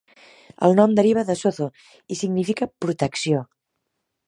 El 0.67 0.71
nom 0.79 0.95
deriva 0.99 1.25
de 1.27 1.35
Sotho 1.41 1.67
i 2.15 2.19
significa 2.23 2.71
"protecció". 2.87 3.45